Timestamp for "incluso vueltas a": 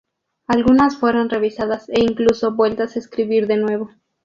1.99-2.97